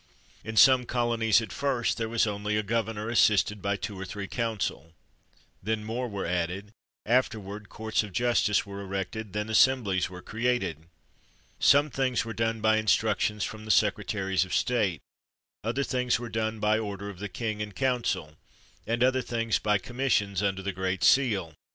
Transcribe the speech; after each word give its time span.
In 0.43 0.57
some 0.57 0.85
colonies 0.87 1.43
at 1.43 1.53
first 1.53 1.99
there 1.99 2.09
was 2.09 2.25
only 2.25 2.57
a 2.57 2.63
gover 2.63 2.95
nor 2.95 3.07
assisted 3.11 3.61
by 3.61 3.75
two 3.77 3.99
or 3.99 4.03
three 4.03 4.27
counsel; 4.27 4.93
then 5.61 5.83
more 5.83 6.07
were 6.07 6.25
added; 6.25 6.71
afterward 7.05 7.69
courts 7.69 8.01
of 8.01 8.11
justice 8.11 8.65
were 8.65 8.81
erected; 8.81 9.33
then 9.33 9.47
assemblies 9.47 10.09
were 10.09 10.23
created. 10.23 10.85
Some 11.59 11.91
things 11.91 12.25
were 12.25 12.33
done 12.33 12.61
by 12.61 12.77
instructions 12.77 13.43
from 13.43 13.63
the 13.63 13.69
secretaries 13.69 14.43
of 14.43 14.55
state; 14.55 15.01
other 15.63 15.83
things 15.83 16.17
were 16.17 16.29
done 16.29 16.59
by 16.59 16.79
order 16.79 17.07
of 17.11 17.19
the 17.19 17.29
king 17.29 17.61
and 17.61 17.75
council; 17.75 18.37
and 18.87 19.03
other 19.03 19.21
things 19.21 19.59
by 19.59 19.77
commissions 19.77 20.41
under 20.41 20.63
the 20.63 20.73
great 20.73 21.03
seal. 21.03 21.53